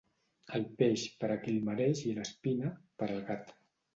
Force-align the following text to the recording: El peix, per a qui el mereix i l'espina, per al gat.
El 0.59 0.63
peix, 0.79 1.01
per 1.23 1.29
a 1.33 1.35
qui 1.43 1.51
el 1.57 1.67
mereix 1.69 2.01
i 2.11 2.15
l'espina, 2.15 2.71
per 3.03 3.11
al 3.13 3.21
gat. 3.31 3.55